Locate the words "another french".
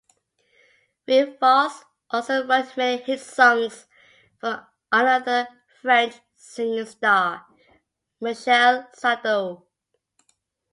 4.91-6.15